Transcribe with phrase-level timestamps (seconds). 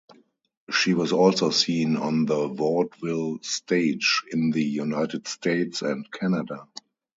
[0.71, 6.67] She was also seen on the vaudeville stage in the United States and Canada.